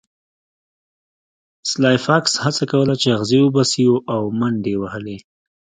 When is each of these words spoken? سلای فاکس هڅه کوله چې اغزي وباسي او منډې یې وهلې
سلای 1.69 1.97
فاکس 2.05 2.33
هڅه 2.43 2.63
کوله 2.71 2.93
چې 3.01 3.07
اغزي 3.15 3.39
وباسي 3.41 3.85
او 4.13 4.21
منډې 4.39 4.71
یې 4.75 4.79
وهلې 4.81 5.17